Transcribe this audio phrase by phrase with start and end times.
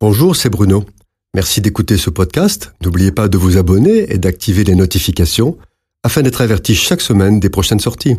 [0.00, 0.84] Bonjour, c'est Bruno.
[1.34, 2.72] Merci d'écouter ce podcast.
[2.84, 5.58] N'oubliez pas de vous abonner et d'activer les notifications
[6.04, 8.14] afin d'être averti chaque semaine des prochaines sorties.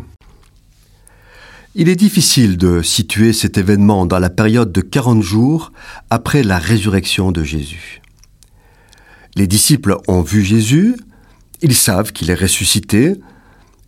[1.74, 5.72] Il est difficile de situer cet événement dans la période de 40 jours
[6.10, 8.02] après la résurrection de Jésus.
[9.34, 10.96] Les disciples ont vu Jésus,
[11.62, 13.14] ils savent qu'il est ressuscité,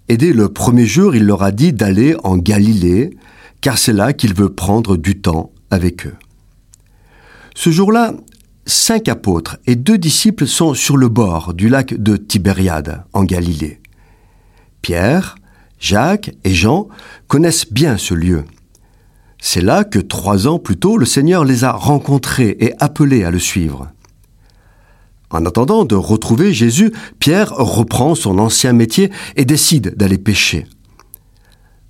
[0.08, 3.10] et dès le premier jour, il leur a dit d'aller en Galilée,
[3.60, 6.14] car c'est là qu'il veut prendre du temps avec eux.
[7.54, 8.14] Ce jour-là,
[8.66, 13.80] cinq apôtres et deux disciples sont sur le bord du lac de Tibériade, en Galilée.
[14.80, 15.36] Pierre,
[15.78, 16.88] Jacques et Jean
[17.28, 18.44] connaissent bien ce lieu.
[19.40, 23.30] C'est là que trois ans plus tôt, le Seigneur les a rencontrés et appelés à
[23.30, 23.88] le suivre.
[25.30, 30.66] En attendant de retrouver Jésus, Pierre reprend son ancien métier et décide d'aller pêcher.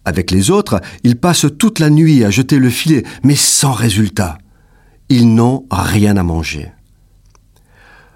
[0.05, 4.38] Avec les autres, il passe toute la nuit à jeter le filet, mais sans résultat
[5.12, 6.72] ils n'ont rien à manger.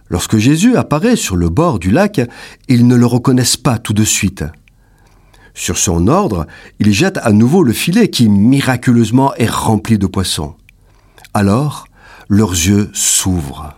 [0.09, 2.23] Lorsque Jésus apparaît sur le bord du lac,
[2.69, 4.45] ils ne le reconnaissent pas tout de suite.
[5.53, 6.47] Sur son ordre,
[6.79, 10.55] il jette à nouveau le filet qui miraculeusement est rempli de poissons.
[11.35, 11.87] Alors,
[12.31, 13.75] leurs yeux s'ouvrent.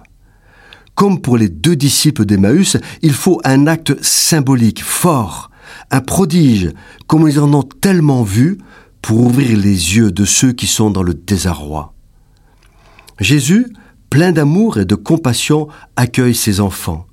[0.94, 5.50] Comme pour les deux disciples d'Emmaüs, il faut un acte symbolique, fort,
[5.90, 6.70] un prodige,
[7.08, 8.58] comme ils en ont tellement vu,
[9.02, 11.94] pour ouvrir les yeux de ceux qui sont dans le désarroi.
[13.18, 13.66] Jésus,
[14.10, 17.06] plein d'amour et de compassion, accueille ses enfants.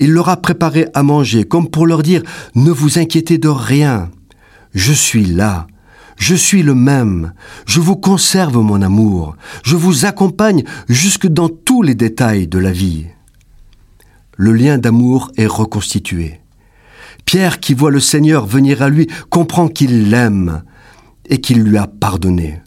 [0.00, 2.22] Il leur a préparé à manger, comme pour leur dire
[2.54, 4.10] Ne vous inquiétez de rien.
[4.74, 5.66] Je suis là.
[6.16, 7.32] Je suis le même.
[7.66, 9.36] Je vous conserve mon amour.
[9.64, 13.06] Je vous accompagne jusque dans tous les détails de la vie.
[14.36, 16.40] Le lien d'amour est reconstitué.
[17.24, 20.62] Pierre, qui voit le Seigneur venir à lui, comprend qu'il l'aime
[21.28, 22.60] et qu'il lui a pardonné.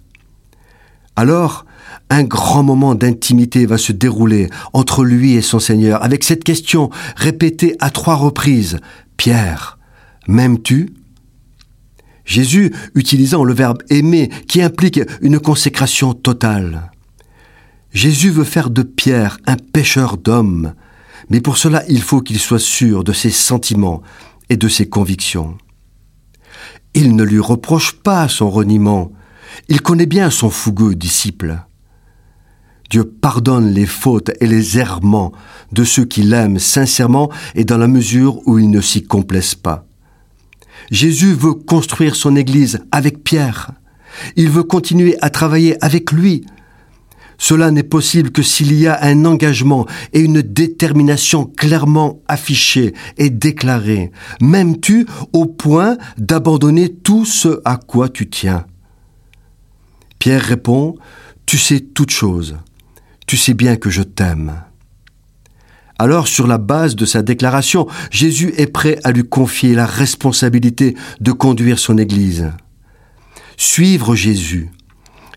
[1.16, 1.66] Alors,
[2.09, 6.89] un grand moment d'intimité va se dérouler entre lui et son Seigneur, avec cette question
[7.16, 8.80] répétée à trois reprises.
[9.17, 9.78] Pierre,
[10.28, 10.94] m'aimes-tu?
[12.26, 16.92] Jésus utilisant le verbe aimer qui implique une consécration totale.
[17.92, 20.73] Jésus veut faire de Pierre un pêcheur d'hommes,
[21.30, 24.02] mais pour cela il faut qu'il soit sûr de ses sentiments
[24.49, 25.58] et de ses convictions.
[26.93, 29.11] Il ne lui reproche pas son reniement,
[29.70, 31.64] il connaît bien son fougueux disciple.
[32.89, 35.33] Dieu pardonne les fautes et les errements
[35.71, 39.86] de ceux qui l'aiment sincèrement et dans la mesure où ils ne s'y complaisent pas.
[40.92, 43.71] Jésus veut construire son Église avec Pierre.
[44.36, 46.45] Il veut continuer à travailler avec lui.
[47.37, 53.30] Cela n'est possible que s'il y a un engagement et une détermination clairement affichée et
[53.30, 54.11] déclarée.
[54.42, 58.65] M'aimes-tu au point d'abandonner tout ce à quoi tu tiens?
[60.17, 60.95] Pierre répond,
[61.45, 62.58] Tu sais toutes choses
[63.27, 64.64] tu sais bien que je t'aime.
[65.99, 70.95] Alors, sur la base de sa déclaration, Jésus est prêt à lui confier la responsabilité
[71.20, 72.52] de conduire son Église.
[73.58, 74.70] Suivre Jésus,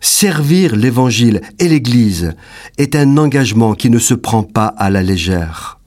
[0.00, 2.34] servir l'Évangile et l'Église
[2.78, 5.80] est un engagement qui ne se prend pas à la légère.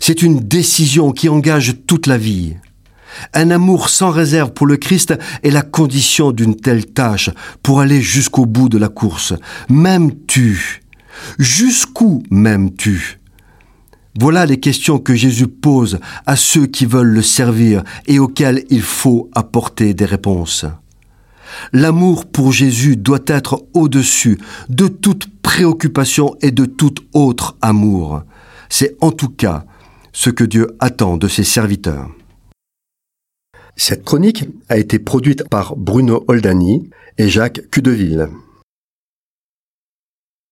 [0.00, 2.56] C'est une décision qui engage toute la vie.
[3.34, 7.30] Un amour sans réserve pour le Christ est la condition d'une telle tâche
[7.62, 9.34] pour aller jusqu'au bout de la course.
[9.68, 10.81] Même tu
[11.38, 13.20] Jusqu'où m'aimes-tu?
[14.18, 18.82] Voilà les questions que Jésus pose à ceux qui veulent le servir et auxquelles il
[18.82, 20.66] faut apporter des réponses.
[21.72, 24.38] L'amour pour Jésus doit être au-dessus
[24.68, 28.22] de toute préoccupation et de tout autre amour.
[28.68, 29.64] C'est en tout cas
[30.12, 32.10] ce que Dieu attend de ses serviteurs.
[33.76, 38.28] Cette chronique a été produite par Bruno Oldani et Jacques Cudeville.